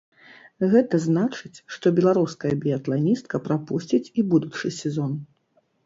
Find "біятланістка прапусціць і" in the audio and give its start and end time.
2.65-4.29